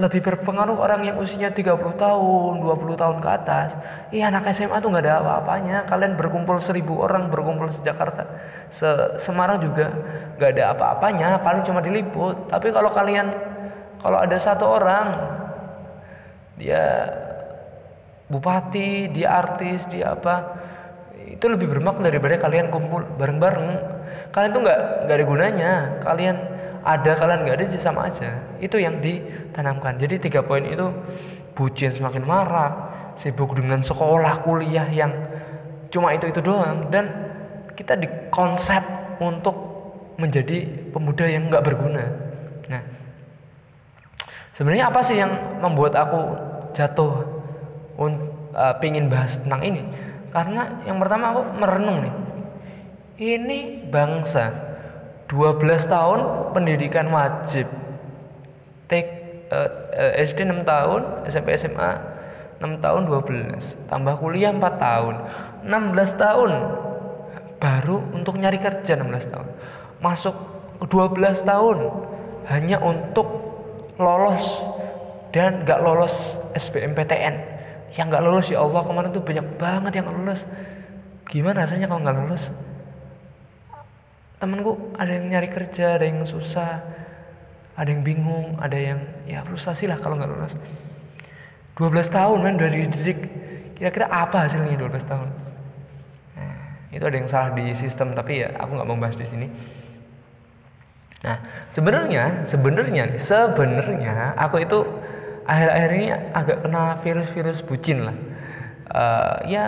lebih 0.00 0.24
berpengaruh 0.24 0.80
orang 0.80 1.04
yang 1.04 1.16
usianya 1.20 1.52
30 1.52 1.76
tahun, 2.00 2.52
20 2.58 2.96
tahun 2.96 3.16
ke 3.20 3.28
atas. 3.28 3.76
Iya 4.08 4.32
anak 4.32 4.48
SMA 4.56 4.80
tuh 4.80 4.88
nggak 4.88 5.04
ada 5.04 5.14
apa-apanya. 5.20 5.76
Kalian 5.84 6.16
berkumpul 6.16 6.56
seribu 6.58 7.04
orang 7.04 7.28
berkumpul 7.28 7.68
di 7.68 7.80
Jakarta, 7.84 8.24
se 8.72 8.88
Semarang 9.20 9.60
juga 9.60 9.92
nggak 10.40 10.50
ada 10.56 10.64
apa-apanya. 10.72 11.28
Paling 11.44 11.62
cuma 11.62 11.84
diliput. 11.84 12.48
Tapi 12.48 12.72
kalau 12.72 12.90
kalian, 12.96 13.28
kalau 14.00 14.18
ada 14.18 14.36
satu 14.40 14.64
orang, 14.64 15.12
dia 16.56 17.06
bupati, 18.32 19.12
dia 19.12 19.36
artis, 19.36 19.84
dia 19.92 20.16
apa, 20.16 20.56
itu 21.28 21.44
lebih 21.44 21.70
bermakna 21.70 22.08
daripada 22.08 22.40
kalian 22.40 22.72
kumpul 22.72 23.04
bareng-bareng. 23.20 23.68
Kalian 24.32 24.50
tuh 24.50 24.62
nggak 24.64 24.80
nggak 25.06 25.16
ada 25.16 25.26
gunanya. 25.26 25.72
Kalian 26.02 26.36
ada 26.84 27.12
kalian 27.12 27.44
nggak 27.44 27.56
ada 27.60 27.78
sama 27.80 28.08
aja. 28.08 28.40
Itu 28.60 28.80
yang 28.80 29.04
ditanamkan. 29.04 30.00
Jadi 30.00 30.30
tiga 30.30 30.40
poin 30.40 30.64
itu 30.64 30.86
bucin 31.52 31.92
semakin 31.92 32.24
marak 32.24 32.72
sibuk 33.20 33.52
dengan 33.52 33.84
sekolah 33.84 34.40
kuliah 34.40 34.88
yang 34.88 35.12
cuma 35.92 36.14
itu 36.16 36.30
itu 36.30 36.40
doang 36.40 36.88
dan 36.88 37.10
kita 37.76 37.98
dikonsep 37.98 38.80
untuk 39.20 39.56
menjadi 40.16 40.64
pemuda 40.92 41.28
yang 41.28 41.52
nggak 41.52 41.64
berguna. 41.64 42.04
Nah 42.70 42.82
sebenarnya 44.56 44.88
apa 44.88 45.00
sih 45.04 45.20
yang 45.20 45.32
membuat 45.60 45.96
aku 45.96 46.20
jatuh 46.72 47.28
un, 48.00 48.32
uh, 48.56 48.74
pingin 48.80 49.12
bahas 49.12 49.36
tentang 49.36 49.60
ini? 49.64 49.82
Karena 50.30 50.80
yang 50.86 50.96
pertama 50.96 51.34
aku 51.36 51.42
merenung 51.58 51.98
nih. 52.00 52.14
Ini 53.20 53.84
bangsa 53.92 54.69
12 55.30 55.62
tahun 55.86 56.18
pendidikan 56.50 57.06
wajib. 57.14 57.70
Tek, 58.90 59.06
uh, 59.54 59.70
uh, 59.94 60.12
SD 60.18 60.42
6 60.42 60.66
tahun 60.66 61.30
SMP 61.30 61.54
SMA 61.54 61.92
6 62.58 62.82
tahun 62.82 63.02
12 63.06 63.88
tambah 63.88 64.18
kuliah 64.18 64.50
4 64.50 64.58
tahun 64.58 65.14
16 65.62 66.18
tahun. 66.18 66.50
Baru 67.60 68.00
untuk 68.10 68.40
nyari 68.40 68.58
kerja 68.58 68.98
16 68.98 69.30
tahun. 69.30 69.48
Masuk 70.02 70.34
ke 70.82 70.86
12 70.90 71.46
tahun 71.46 71.78
hanya 72.50 72.82
untuk 72.82 73.28
lolos 74.00 74.64
dan 75.30 75.62
gak 75.62 75.84
lolos 75.84 76.40
SBMPTN 76.56 77.34
yang 77.94 78.10
gak 78.10 78.24
lolos 78.24 78.48
ya 78.50 78.64
Allah 78.64 78.82
kemarin 78.82 79.14
tuh 79.14 79.22
banyak 79.22 79.46
banget 79.60 80.02
yang 80.02 80.10
lolos. 80.10 80.42
Gimana 81.30 81.62
rasanya 81.68 81.86
kalau 81.86 82.02
gak 82.02 82.18
lolos 82.18 82.50
temenku 84.40 84.96
ada 84.96 85.12
yang 85.12 85.28
nyari 85.28 85.48
kerja 85.52 86.00
ada 86.00 86.08
yang 86.08 86.24
susah 86.24 86.80
ada 87.76 87.88
yang 87.88 88.00
bingung 88.00 88.56
ada 88.56 88.74
yang 88.74 89.00
ya 89.28 89.44
frustasi 89.44 89.86
lah 89.86 90.00
kalau 90.00 90.16
nggak 90.16 90.30
lulus. 90.32 90.54
12 91.76 92.12
tahun 92.12 92.38
men 92.44 92.56
udah 92.60 92.70
dididik. 92.72 93.20
Kira-kira 93.76 94.12
apa 94.12 94.44
hasilnya 94.44 94.76
12 94.76 95.00
tahun? 95.08 95.28
Nah, 96.36 96.56
itu 96.92 97.00
ada 97.00 97.16
yang 97.16 97.28
salah 97.28 97.56
di 97.56 97.72
sistem 97.72 98.12
tapi 98.12 98.44
ya 98.44 98.52
aku 98.60 98.76
nggak 98.76 98.88
mau 98.88 98.98
bahas 99.00 99.16
di 99.16 99.24
sini. 99.28 99.46
Nah 101.20 101.36
sebenarnya 101.76 102.48
sebenarnya 102.48 103.04
sebenarnya 103.20 104.36
aku 104.36 104.60
itu 104.60 104.78
akhir-akhir 105.44 105.90
ini 105.96 106.08
agak 106.32 106.58
kena 106.64 107.00
virus-virus 107.00 107.60
bucin 107.64 108.08
lah 108.08 108.16
uh, 108.90 109.46
ya 109.46 109.64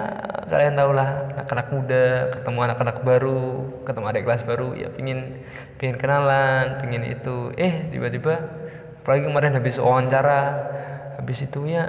kalian 0.51 0.75
tau 0.75 0.91
lah 0.93 1.33
anak-anak 1.35 1.67
muda 1.73 2.05
ketemu 2.35 2.59
anak-anak 2.67 2.97
baru 3.07 3.43
ketemu 3.87 4.07
adik 4.11 4.23
kelas 4.27 4.43
baru 4.45 4.69
ya 4.75 4.89
pingin 4.93 5.43
pingin 5.79 5.97
kenalan 5.99 6.79
pingin 6.83 7.03
itu. 7.07 7.55
Eh 7.57 7.91
tiba-tiba 7.95 8.35
apalagi 9.03 9.27
kemarin 9.27 9.59
habis 9.59 9.79
wawancara 9.79 10.41
habis 11.19 11.39
itu 11.43 11.67
ya 11.71 11.87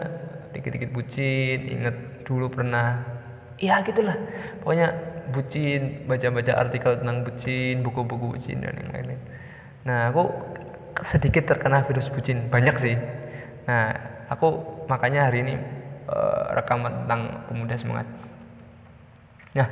dikit-dikit 0.53 0.93
bucin 0.93 1.59
inget 1.65 1.95
dulu 2.25 2.49
pernah. 2.53 3.01
Ya 3.57 3.81
gitulah. 3.85 4.17
Pokoknya 4.61 4.93
bucin 5.33 6.05
baca-baca 6.05 6.53
artikel 6.57 7.01
tentang 7.01 7.25
bucin 7.25 7.81
buku-buku 7.81 8.37
bucin 8.37 8.61
dan 8.61 8.77
yang 8.77 8.89
lain-lain. 8.93 9.21
Nah 9.85 10.09
aku 10.13 10.29
sedikit 11.05 11.49
terkena 11.49 11.81
virus 11.85 12.09
bucin. 12.13 12.49
Banyak 12.49 12.75
sih. 12.81 12.95
Nah 13.65 13.93
aku 14.29 14.61
makanya 14.89 15.29
hari 15.29 15.45
ini 15.45 15.82
uh, 16.07 16.55
rekaman 16.57 17.05
tentang 17.05 17.21
pemuda 17.47 17.75
semangat. 17.79 18.07
Nah, 19.53 19.67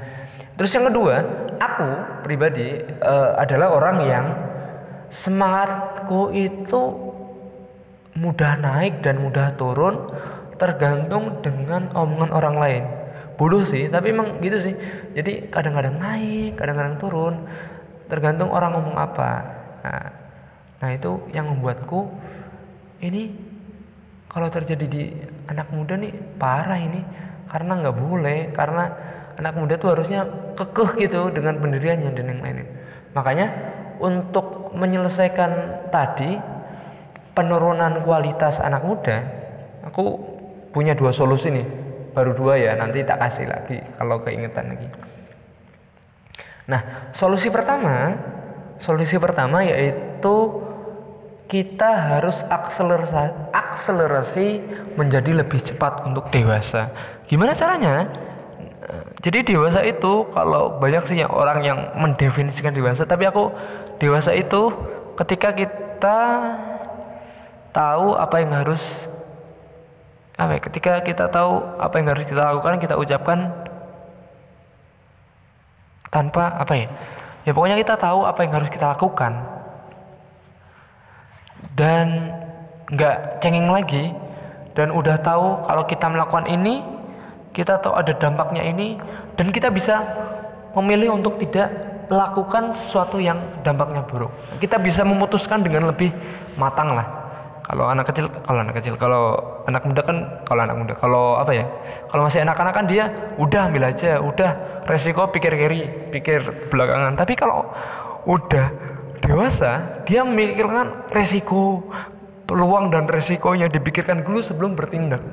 terus 0.56 0.72
yang 0.78 0.86
kedua, 0.94 1.26
aku 1.58 1.90
pribadi 2.22 2.86
uh, 3.02 3.34
adalah 3.42 3.74
orang 3.74 3.98
yang 4.06 4.26
semangatku 5.10 6.30
itu 6.32 6.82
mudah 8.16 8.60
naik 8.60 9.02
dan 9.02 9.18
mudah 9.24 9.58
turun 9.58 10.12
tergantung 10.62 11.42
dengan 11.42 11.90
omongan 11.98 12.32
orang 12.32 12.56
lain. 12.62 12.84
Bodoh 13.40 13.66
sih, 13.66 13.90
tapi 13.90 14.14
emang 14.14 14.38
gitu 14.38 14.62
sih. 14.62 14.76
Jadi 15.18 15.50
kadang-kadang 15.50 15.98
naik, 15.98 16.54
kadang-kadang 16.62 17.02
turun, 17.02 17.36
tergantung 18.06 18.54
orang 18.54 18.78
ngomong 18.78 18.96
apa. 19.02 19.32
Nah, 19.82 20.06
nah 20.78 20.90
itu 20.94 21.26
yang 21.34 21.50
membuatku 21.50 22.06
ini 23.02 23.34
kalau 24.30 24.48
terjadi 24.54 24.86
di 24.86 25.04
anak 25.50 25.72
muda 25.74 25.98
nih 25.98 26.14
parah 26.38 26.78
ini. 26.78 27.02
Karena 27.50 27.80
nggak 27.80 27.98
boleh 27.98 28.40
karena 28.56 28.84
anak 29.36 29.54
muda 29.58 29.76
tuh 29.76 29.98
harusnya 29.98 30.24
kekeh 30.56 31.08
gitu 31.08 31.34
dengan 31.34 31.58
pendiriannya 31.60 32.12
dan 32.14 32.26
yang 32.32 32.42
lainnya. 32.44 32.68
Makanya 33.12 33.48
untuk 34.02 34.72
menyelesaikan 34.74 35.52
tadi 35.92 36.40
penurunan 37.32 38.04
kualitas 38.04 38.60
anak 38.60 38.84
muda 38.84 39.24
aku 39.88 40.20
punya 40.72 40.96
dua 40.96 41.12
solusi 41.12 41.52
nih. 41.52 41.68
Baru 42.12 42.36
dua 42.36 42.60
ya 42.60 42.76
nanti 42.76 43.08
tak 43.08 43.24
kasih 43.24 43.48
lagi 43.48 43.80
kalau 43.96 44.20
keingetan 44.20 44.68
lagi. 44.76 44.88
Nah 46.68 47.12
solusi 47.16 47.48
pertama 47.48 48.16
solusi 48.82 49.16
pertama 49.16 49.64
yaitu 49.64 50.36
kita 51.52 52.16
harus 52.16 52.48
akselerasi, 52.48 53.52
akselerasi 53.52 54.48
menjadi 54.96 55.44
lebih 55.44 55.60
cepat 55.60 56.08
untuk 56.08 56.32
dewasa. 56.32 56.96
Gimana 57.28 57.52
caranya? 57.52 58.08
Jadi 59.20 59.52
dewasa 59.52 59.84
itu 59.84 60.32
kalau 60.32 60.80
banyak 60.80 61.04
sih 61.12 61.20
orang 61.28 61.60
yang 61.60 61.80
mendefinisikan 62.00 62.72
dewasa, 62.72 63.04
tapi 63.04 63.28
aku 63.28 63.52
dewasa 64.00 64.32
itu 64.32 64.72
ketika 65.20 65.52
kita 65.52 66.20
tahu 67.76 68.16
apa 68.16 68.36
yang 68.40 68.56
harus 68.56 68.88
apa 70.40 70.56
ya, 70.58 70.60
ketika 70.64 70.94
kita 71.04 71.28
tahu 71.28 71.62
apa 71.78 71.96
yang 72.00 72.08
harus 72.16 72.26
kita 72.26 72.42
lakukan 72.42 72.82
kita 72.82 72.96
ucapkan 72.98 73.54
tanpa 76.10 76.58
apa 76.58 76.74
ya 76.76 76.90
ya 77.46 77.52
pokoknya 77.54 77.78
kita 77.78 77.96
tahu 77.96 78.26
apa 78.26 78.40
yang 78.42 78.52
harus 78.58 78.74
kita 78.74 78.90
lakukan 78.92 79.61
dan 81.76 82.32
nggak 82.92 83.44
cengeng 83.44 83.72
lagi. 83.72 84.12
Dan 84.72 84.96
udah 84.96 85.20
tahu 85.20 85.68
kalau 85.68 85.84
kita 85.84 86.08
melakukan 86.08 86.48
ini 86.48 86.80
kita 87.52 87.84
tahu 87.84 87.92
ada 87.92 88.16
dampaknya 88.16 88.64
ini 88.64 88.96
dan 89.36 89.52
kita 89.52 89.68
bisa 89.68 90.00
memilih 90.72 91.20
untuk 91.20 91.36
tidak 91.44 91.68
melakukan 92.08 92.72
sesuatu 92.76 93.20
yang 93.20 93.40
dampaknya 93.64 94.04
buruk. 94.04 94.32
Kita 94.64 94.80
bisa 94.80 95.04
memutuskan 95.04 95.64
dengan 95.64 95.92
lebih 95.92 96.12
matang 96.56 96.96
lah. 96.96 97.08
Kalau 97.68 97.88
anak 97.88 98.12
kecil 98.12 98.28
kalau 98.44 98.60
anak 98.64 98.76
kecil 98.80 99.00
kalau 99.00 99.40
anak 99.64 99.84
muda 99.88 100.02
kan 100.04 100.18
kalau 100.44 100.62
anak 100.64 100.76
muda 100.76 100.94
kalau 100.96 101.40
apa 101.40 101.52
ya 101.56 101.66
kalau 102.12 102.28
masih 102.28 102.44
anak-anak 102.44 102.74
kan 102.76 102.86
dia 102.90 103.04
udah 103.40 103.62
ambil 103.72 103.88
aja 103.88 104.20
udah 104.20 104.84
resiko 104.84 105.24
pikir 105.32 105.56
kiri 105.56 106.12
pikir 106.12 106.68
belakangan. 106.68 107.16
Tapi 107.16 107.34
kalau 107.36 107.64
udah 108.28 108.68
dewasa 109.22 110.02
dia 110.04 110.26
memikirkan 110.26 111.10
resiko 111.14 111.86
peluang 112.50 112.92
dan 112.92 113.08
resikonya 113.08 113.72
dipikirkan 113.72 114.26
dulu 114.26 114.44
sebelum 114.44 114.76
bertindak. 114.76 115.24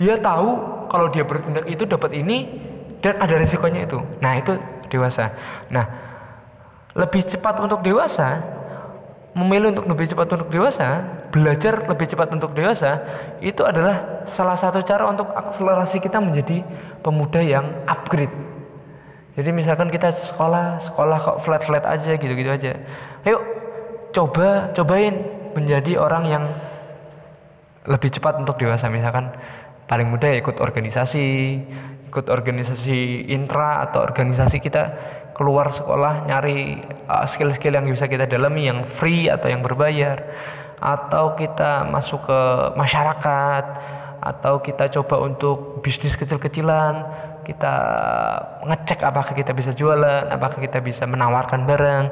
Dia 0.00 0.18
tahu 0.18 0.50
kalau 0.88 1.12
dia 1.12 1.22
bertindak 1.26 1.68
itu 1.68 1.84
dapat 1.84 2.16
ini 2.16 2.48
dan 3.04 3.20
ada 3.20 3.36
resikonya 3.36 3.84
itu. 3.84 4.00
Nah 4.24 4.40
itu 4.40 4.56
dewasa. 4.88 5.34
Nah 5.68 5.84
lebih 6.94 7.26
cepat 7.26 7.60
untuk 7.60 7.82
dewasa 7.82 8.54
memilih 9.34 9.74
untuk 9.74 9.90
lebih 9.90 10.06
cepat 10.14 10.30
untuk 10.30 10.48
dewasa, 10.48 11.02
belajar 11.34 11.90
lebih 11.90 12.06
cepat 12.06 12.30
untuk 12.30 12.54
dewasa, 12.54 13.02
itu 13.42 13.66
adalah 13.66 14.24
salah 14.30 14.54
satu 14.54 14.78
cara 14.86 15.10
untuk 15.10 15.26
akselerasi 15.34 15.98
kita 15.98 16.22
menjadi 16.22 16.62
pemuda 17.02 17.42
yang 17.42 17.66
upgrade. 17.90 18.30
Jadi 19.34 19.50
misalkan 19.50 19.90
kita 19.90 20.14
sekolah, 20.14 20.78
sekolah 20.86 21.18
kok 21.18 21.38
flat-flat 21.42 21.82
aja 21.82 22.14
gitu-gitu 22.14 22.50
aja. 22.50 22.72
Ayo 23.26 23.42
coba 24.14 24.70
cobain 24.70 25.26
menjadi 25.58 25.98
orang 25.98 26.24
yang 26.30 26.44
lebih 27.90 28.14
cepat 28.14 28.38
untuk 28.38 28.56
dewasa 28.62 28.86
misalkan 28.86 29.34
paling 29.90 30.06
mudah 30.06 30.30
ya 30.30 30.38
ikut 30.38 30.62
organisasi, 30.62 31.26
ikut 32.08 32.30
organisasi 32.30 33.26
intra 33.34 33.82
atau 33.90 34.06
organisasi 34.06 34.62
kita 34.62 34.82
keluar 35.34 35.74
sekolah 35.74 36.30
nyari 36.30 36.78
uh, 37.10 37.26
skill-skill 37.26 37.74
uh, 37.74 37.82
yang 37.82 37.90
bisa 37.90 38.06
kita 38.06 38.30
dalami 38.30 38.70
yang 38.70 38.86
free 38.86 39.26
atau 39.26 39.50
yang 39.50 39.66
berbayar 39.66 40.22
atau 40.78 41.34
kita 41.34 41.90
masuk 41.90 42.22
ke 42.22 42.40
masyarakat 42.78 43.64
atau 44.24 44.62
kita 44.62 44.88
coba 44.94 45.26
untuk 45.26 45.82
bisnis 45.82 46.14
kecil-kecilan 46.14 46.94
kita 47.44 47.74
ngecek 48.64 49.04
apakah 49.04 49.36
kita 49.36 49.52
bisa 49.52 49.76
jualan 49.76 50.32
apakah 50.32 50.58
kita 50.58 50.80
bisa 50.80 51.04
menawarkan 51.04 51.68
barang. 51.68 52.04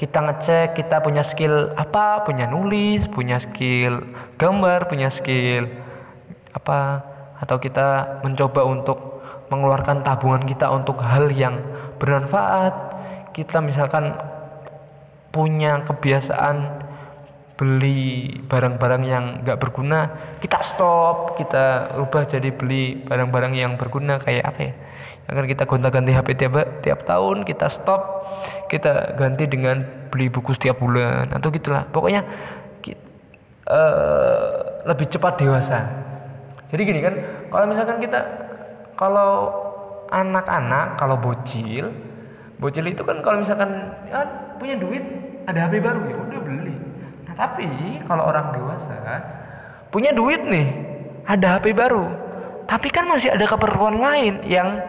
Kita 0.00 0.24
ngecek 0.24 0.74
kita 0.74 1.04
punya 1.04 1.20
skill 1.20 1.76
apa? 1.76 2.24
Punya 2.24 2.48
nulis 2.48 3.04
punya 3.12 3.36
skill 3.36 4.00
gambar 4.40 4.88
punya 4.88 5.12
skill 5.12 5.68
apa? 6.56 7.04
Atau 7.38 7.60
kita 7.60 8.18
mencoba 8.24 8.64
untuk 8.64 9.20
mengeluarkan 9.52 10.02
tabungan 10.02 10.42
kita 10.48 10.72
untuk 10.72 10.98
hal 11.04 11.28
yang 11.30 11.60
bermanfaat. 12.00 12.74
Kita 13.36 13.60
misalkan 13.60 14.16
punya 15.30 15.84
kebiasaan 15.84 16.87
beli 17.58 18.38
barang-barang 18.46 19.02
yang 19.02 19.24
nggak 19.42 19.58
berguna 19.58 20.06
kita 20.38 20.62
stop 20.62 21.34
kita 21.34 21.98
ubah 21.98 22.30
jadi 22.30 22.54
beli 22.54 23.02
barang-barang 23.02 23.52
yang 23.58 23.74
berguna 23.74 24.22
kayak 24.22 24.46
apa 24.46 24.60
ya? 24.62 24.72
Akan 25.28 25.44
kita 25.44 25.68
gonta-ganti 25.68 26.14
HP 26.14 26.38
tiap 26.38 26.54
tiap 26.80 27.02
tahun 27.04 27.42
kita 27.42 27.66
stop 27.66 28.30
kita 28.70 29.18
ganti 29.18 29.50
dengan 29.50 29.82
beli 30.08 30.30
buku 30.30 30.54
setiap 30.54 30.78
bulan 30.78 31.34
atau 31.34 31.50
gitulah. 31.52 31.84
Pokoknya 31.90 32.22
kita, 32.80 33.02
uh, 33.66 33.74
eh, 33.74 34.48
lebih 34.86 35.10
cepat 35.10 35.42
dewasa. 35.42 35.84
Jadi 36.70 36.80
gini 36.86 37.00
kan 37.02 37.14
kalau 37.50 37.66
misalkan 37.68 37.98
kita 37.98 38.20
kalau 38.94 39.52
anak-anak 40.08 40.96
kalau 40.96 41.20
bocil 41.20 41.92
bocil 42.58 42.84
itu 42.88 43.02
kan 43.04 43.20
kalau 43.20 43.42
misalkan 43.42 43.92
ya, 44.08 44.24
punya 44.56 44.74
duit 44.80 45.04
ada 45.44 45.68
HP 45.68 45.84
baru 45.84 46.00
ya 46.08 46.16
udah 46.16 46.40
beli 46.42 46.87
nah 47.28 47.34
tapi 47.36 47.68
kalau 48.08 48.24
orang 48.24 48.56
dewasa 48.56 48.96
punya 49.92 50.16
duit 50.16 50.40
nih 50.48 50.68
ada 51.28 51.60
HP 51.60 51.76
baru 51.76 52.08
tapi 52.64 52.88
kan 52.88 53.04
masih 53.04 53.32
ada 53.32 53.44
keperluan 53.44 54.00
lain 54.00 54.40
yang 54.48 54.80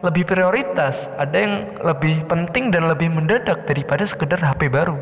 lebih 0.00 0.24
prioritas 0.24 1.12
ada 1.20 1.36
yang 1.36 1.54
lebih 1.80 2.24
penting 2.24 2.72
dan 2.72 2.88
lebih 2.88 3.12
mendadak 3.12 3.68
daripada 3.68 4.08
sekedar 4.08 4.40
HP 4.40 4.72
baru 4.72 4.96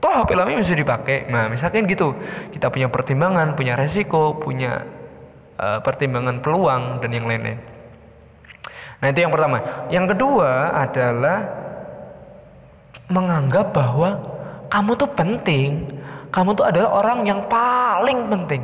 toh 0.00 0.12
HP 0.12 0.36
lama 0.36 0.60
bisa 0.60 0.76
dipakai 0.76 1.28
nah 1.32 1.48
misalkan 1.48 1.88
gitu 1.88 2.12
kita 2.52 2.68
punya 2.68 2.92
pertimbangan 2.92 3.56
punya 3.56 3.76
resiko 3.76 4.36
punya 4.36 4.84
uh, 5.56 5.80
pertimbangan 5.80 6.44
peluang 6.44 7.00
dan 7.00 7.10
yang 7.12 7.24
lain-lain 7.24 7.80
Nah, 9.00 9.08
itu 9.08 9.18
yang 9.24 9.32
pertama. 9.32 9.58
Yang 9.88 10.06
kedua 10.16 10.76
adalah 10.76 11.38
menganggap 13.08 13.72
bahwa 13.72 14.20
kamu 14.68 14.92
tuh 14.94 15.10
penting. 15.16 15.70
Kamu 16.30 16.54
tuh 16.54 16.66
adalah 16.66 16.90
orang 17.02 17.26
yang 17.26 17.42
paling 17.50 18.30
penting. 18.30 18.62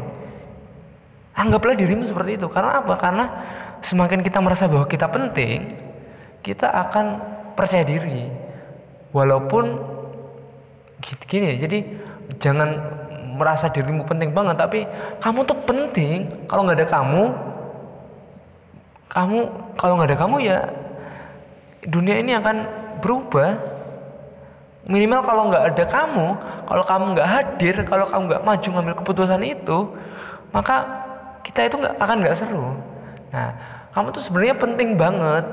Anggaplah 1.36 1.74
dirimu 1.74 2.06
seperti 2.06 2.38
itu. 2.38 2.46
Karena 2.46 2.80
apa? 2.80 2.94
Karena 2.96 3.24
semakin 3.82 4.22
kita 4.22 4.38
merasa 4.40 4.70
bahwa 4.70 4.86
kita 4.86 5.10
penting, 5.10 5.66
kita 6.40 6.70
akan 6.70 7.06
percaya 7.58 7.82
diri. 7.82 8.30
Walaupun 9.10 9.64
gini 11.26 11.54
ya. 11.54 11.66
Jadi 11.66 11.78
jangan 12.38 12.70
merasa 13.36 13.68
dirimu 13.68 14.06
penting 14.08 14.32
banget, 14.32 14.56
tapi 14.56 14.86
kamu 15.20 15.44
tuh 15.44 15.58
penting. 15.66 16.46
Kalau 16.48 16.64
nggak 16.64 16.78
ada 16.80 16.88
kamu, 16.88 17.22
kamu 19.12 19.38
kalau 19.76 19.92
nggak 19.96 20.08
ada 20.12 20.18
kamu 20.18 20.36
ya 20.44 20.58
dunia 21.86 22.18
ini 22.18 22.34
akan 22.34 22.56
berubah 23.00 23.75
minimal 24.86 25.20
kalau 25.26 25.42
nggak 25.50 25.64
ada 25.74 25.84
kamu 25.86 26.26
kalau 26.66 26.84
kamu 26.86 27.04
nggak 27.18 27.28
hadir 27.28 27.74
kalau 27.82 28.06
kamu 28.06 28.22
nggak 28.30 28.42
maju 28.46 28.68
ngambil 28.70 28.94
keputusan 29.02 29.42
itu 29.42 29.78
maka 30.54 30.86
kita 31.42 31.66
itu 31.66 31.76
nggak 31.78 31.94
akan 31.98 32.16
nggak 32.22 32.36
seru. 32.38 32.74
Nah 33.34 33.48
kamu 33.94 34.06
tuh 34.14 34.22
sebenarnya 34.22 34.56
penting 34.58 34.94
banget. 34.94 35.44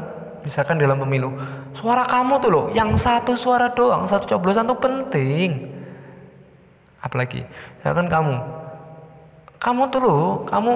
Misalkan 0.43 0.75
dalam 0.75 0.99
pemilu 0.99 1.31
suara 1.71 2.03
kamu 2.03 2.43
tuh 2.43 2.51
loh 2.51 2.65
yang 2.75 2.91
satu 2.99 3.31
suara 3.39 3.71
doang 3.71 4.03
satu 4.03 4.27
coblosan 4.27 4.67
tuh 4.67 4.75
penting. 4.75 5.71
Apalagi 6.99 7.47
misalkan 7.79 8.11
kamu 8.11 8.35
kamu 9.63 9.81
tuh 9.87 10.01
loh 10.03 10.25
kamu 10.43 10.71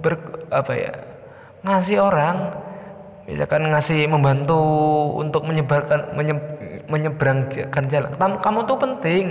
ber 0.00 0.14
apa 0.48 0.72
ya 0.72 0.92
ngasih 1.66 2.00
orang 2.00 2.67
misalkan 3.28 3.68
ngasih 3.68 4.08
membantu 4.08 4.58
untuk 5.20 5.44
menyebarkan 5.44 6.16
menye, 6.16 6.34
menyeberangkan 6.88 7.84
jalan. 7.92 8.10
Kamu, 8.16 8.34
kamu 8.40 8.58
tuh 8.64 8.78
penting. 8.80 9.24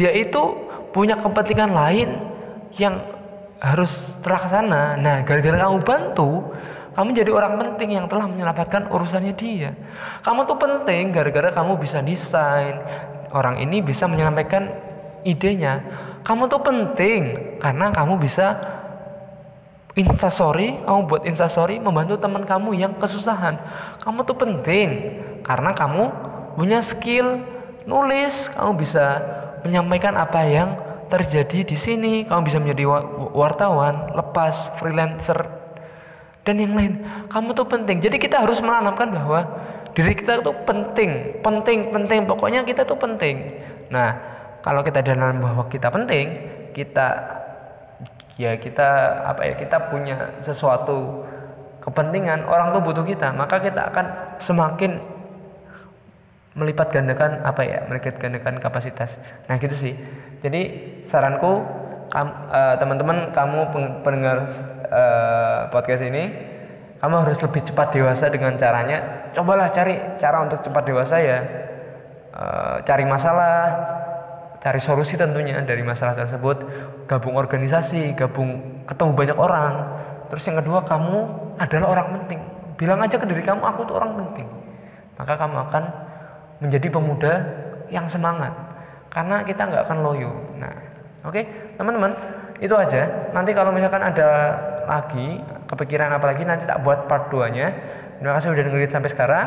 Dia 0.00 0.10
itu 0.16 0.56
punya 0.96 1.20
kepentingan 1.20 1.70
lain 1.70 2.08
yang 2.80 3.04
harus 3.60 4.16
terlaksana. 4.24 4.96
Nah 4.96 5.20
gara-gara 5.22 5.68
kamu 5.68 5.78
bantu 5.84 6.50
kamu 6.92 7.08
jadi 7.16 7.30
orang 7.32 7.56
penting 7.56 7.96
yang 7.96 8.04
telah 8.04 8.28
menyelamatkan 8.28 8.84
urusannya 8.92 9.32
dia. 9.32 9.72
Kamu 10.20 10.44
tuh 10.44 10.60
penting 10.60 11.08
gara-gara 11.08 11.48
kamu 11.48 11.80
bisa 11.80 12.04
desain. 12.04 12.84
Orang 13.32 13.56
ini 13.64 13.80
bisa 13.80 14.04
menyampaikan 14.04 14.68
idenya. 15.24 15.80
Kamu 16.20 16.52
tuh 16.52 16.60
penting 16.60 17.56
karena 17.56 17.88
kamu 17.88 18.20
bisa 18.20 18.60
instastory 19.92 20.80
kamu 20.84 21.00
buat 21.04 21.22
instastory 21.28 21.76
membantu 21.76 22.16
teman 22.16 22.48
kamu 22.48 22.76
yang 22.76 22.92
kesusahan. 22.96 23.60
Kamu 24.00 24.24
tuh 24.24 24.36
penting 24.36 25.20
karena 25.44 25.76
kamu 25.76 26.04
punya 26.56 26.80
skill 26.80 27.44
nulis 27.84 28.48
kamu 28.52 28.78
bisa 28.78 29.20
menyampaikan 29.66 30.14
apa 30.16 30.40
yang 30.46 30.68
terjadi 31.12 31.66
di 31.66 31.76
sini 31.76 32.12
kamu 32.24 32.40
bisa 32.48 32.56
menjadi 32.56 32.88
wartawan 33.36 34.16
lepas 34.16 34.72
freelancer 34.80 35.36
dan 36.42 36.56
yang 36.56 36.72
lain. 36.72 37.04
Kamu 37.28 37.52
tuh 37.52 37.68
penting. 37.68 38.00
Jadi 38.00 38.16
kita 38.16 38.40
harus 38.40 38.64
menanamkan 38.64 39.12
bahwa 39.12 39.44
diri 39.92 40.16
kita 40.16 40.40
tuh 40.40 40.56
penting 40.64 41.42
penting 41.44 41.92
penting. 41.92 42.24
Pokoknya 42.24 42.64
kita 42.64 42.88
tuh 42.88 42.96
penting. 42.96 43.60
Nah 43.92 44.16
kalau 44.64 44.80
kita 44.80 45.04
dalam 45.04 45.36
bahwa 45.36 45.68
kita 45.68 45.92
penting 45.92 46.32
kita 46.72 47.41
ya 48.40 48.56
kita 48.56 48.88
apa 49.28 49.42
ya 49.44 49.54
kita 49.60 49.92
punya 49.92 50.36
sesuatu 50.40 51.26
kepentingan 51.82 52.46
orang 52.48 52.72
tuh 52.72 52.80
butuh 52.80 53.04
kita 53.04 53.34
maka 53.34 53.60
kita 53.60 53.92
akan 53.92 54.06
semakin 54.38 55.02
melipat 56.52 56.92
gandakan 56.92 57.40
apa 57.44 57.62
ya 57.64 57.78
melipat 57.88 58.20
gandakan 58.20 58.60
kapasitas. 58.60 59.16
Nah 59.48 59.56
gitu 59.56 59.72
sih. 59.72 59.96
Jadi 60.44 60.60
saranku 61.08 61.64
kam, 62.12 62.28
uh, 62.52 62.76
teman-teman 62.76 63.32
kamu 63.32 63.72
pendengar 64.04 64.52
uh, 64.92 65.72
podcast 65.72 66.04
ini 66.04 66.28
kamu 67.00 67.14
harus 67.24 67.40
lebih 67.40 67.62
cepat 67.64 67.88
dewasa 67.96 68.28
dengan 68.28 68.54
caranya. 68.60 69.28
Cobalah 69.32 69.72
cari 69.72 69.96
cara 70.20 70.44
untuk 70.44 70.60
cepat 70.60 70.82
dewasa 70.84 71.16
ya. 71.18 71.38
Uh, 72.32 72.76
cari 72.84 73.04
masalah 73.04 73.91
cari 74.62 74.78
solusi 74.78 75.18
tentunya 75.18 75.58
dari 75.66 75.82
masalah 75.82 76.14
tersebut 76.14 76.62
gabung 77.10 77.34
organisasi 77.34 78.14
gabung 78.14 78.82
ketemu 78.86 79.10
banyak 79.10 79.38
orang 79.38 79.74
terus 80.30 80.46
yang 80.46 80.62
kedua 80.62 80.86
kamu 80.86 81.18
adalah 81.58 81.98
orang 81.98 82.08
penting 82.22 82.40
bilang 82.78 83.02
aja 83.02 83.18
ke 83.18 83.26
diri 83.26 83.42
kamu 83.42 83.60
aku 83.60 83.82
tuh 83.84 83.98
orang 83.98 84.14
penting 84.14 84.46
maka 85.18 85.34
kamu 85.34 85.56
akan 85.66 85.84
menjadi 86.62 86.88
pemuda 86.88 87.32
yang 87.90 88.06
semangat 88.06 88.54
karena 89.10 89.42
kita 89.42 89.66
nggak 89.66 89.82
akan 89.90 89.98
loyo 90.00 90.30
nah 90.56 90.92
Oke, 91.22 91.46
teman-teman, 91.78 92.10
itu 92.58 92.74
aja. 92.74 93.30
Nanti 93.30 93.54
kalau 93.54 93.70
misalkan 93.70 94.02
ada 94.02 94.58
lagi 94.90 95.38
kepikiran 95.70 96.10
apa 96.10 96.34
lagi 96.34 96.42
nanti 96.42 96.66
tak 96.66 96.82
buat 96.82 97.06
part 97.06 97.30
2-nya. 97.30 97.70
Terima 98.18 98.34
kasih 98.34 98.50
udah 98.50 98.64
dengerin 98.66 98.90
sampai 98.90 99.10
sekarang. 99.10 99.46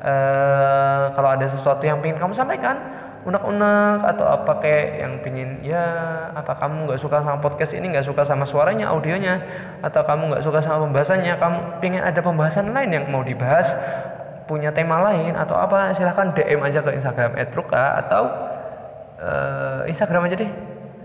Uh, 0.00 1.12
kalau 1.12 1.34
ada 1.34 1.46
sesuatu 1.50 1.82
yang 1.82 1.98
ingin 1.98 2.16
kamu 2.16 2.32
sampaikan, 2.32 2.78
unek-unek 3.20 4.00
atau 4.00 4.24
apa 4.24 4.52
kayak 4.64 4.86
yang 5.04 5.12
pingin 5.20 5.60
ya 5.60 5.84
apa 6.32 6.56
kamu 6.56 6.88
nggak 6.88 7.00
suka 7.00 7.20
sama 7.20 7.36
podcast 7.36 7.76
ini 7.76 7.92
nggak 7.92 8.06
suka 8.08 8.24
sama 8.24 8.48
suaranya 8.48 8.88
audionya 8.88 9.44
atau 9.84 10.00
kamu 10.00 10.32
nggak 10.32 10.44
suka 10.44 10.58
sama 10.64 10.88
pembahasannya 10.88 11.36
kamu 11.36 11.58
pengen 11.84 12.00
ada 12.00 12.20
pembahasan 12.24 12.72
lain 12.72 12.90
yang 12.96 13.04
mau 13.12 13.20
dibahas 13.20 13.76
punya 14.48 14.72
tema 14.72 15.04
lain 15.04 15.36
atau 15.36 15.54
apa 15.54 15.92
silahkan 15.92 16.32
DM 16.32 16.64
aja 16.64 16.80
ke 16.80 16.96
Instagram 16.96 17.36
@ruka 17.52 17.84
atau 18.02 18.22
uh, 19.20 19.80
Instagram 19.84 20.26
aja 20.26 20.36
deh 20.40 20.52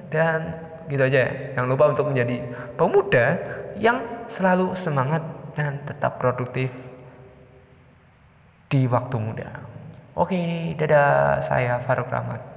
dan 0.10 0.40
gitu 0.88 1.04
aja 1.04 1.20
ya 1.28 1.32
jangan 1.54 1.70
lupa 1.70 1.92
untuk 1.92 2.10
menjadi 2.16 2.42
pemuda 2.80 3.26
yang 3.76 4.00
selalu 4.32 4.72
semangat 4.74 5.22
dan 5.54 5.84
tetap 5.84 6.18
produktif 6.18 6.72
di 8.72 8.88
waktu 8.90 9.16
muda. 9.20 9.75
Oke, 10.16 10.40
dadah. 10.80 11.44
Saya 11.44 11.84
Faruk 11.84 12.08
Rahmat. 12.08 12.55